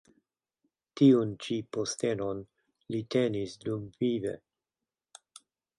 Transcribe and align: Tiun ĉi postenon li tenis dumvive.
Tiun 1.01 1.33
ĉi 1.43 1.57
postenon 1.77 2.41
li 2.95 3.05
tenis 3.17 3.57
dumvive. 3.69 4.37